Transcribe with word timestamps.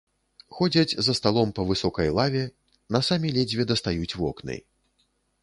Ходзяць 0.59 0.95
за 1.07 1.13
сталом 1.19 1.51
па 1.59 1.65
высокай 1.71 2.09
лаве, 2.21 2.41
насамі 2.97 3.35
ледзьве 3.37 3.69
дастаюць 3.75 4.11
вокны. 4.23 4.57